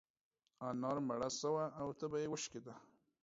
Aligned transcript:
انا 0.69 0.91
مړه 1.07 1.29
سوه 1.41 1.65
او 1.81 1.87
تبه 1.99 2.17
يې 2.23 2.27
وشکيده. 2.31 2.73